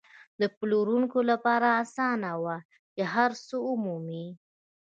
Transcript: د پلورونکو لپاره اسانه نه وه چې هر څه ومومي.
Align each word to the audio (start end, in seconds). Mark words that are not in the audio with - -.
د 0.41 0.43
پلورونکو 0.57 1.19
لپاره 1.31 1.67
اسانه 1.81 2.17
نه 2.23 2.31
وه 2.41 2.57
چې 2.93 3.01
هر 3.13 3.31
څه 3.47 3.55
ومومي. 3.67 4.25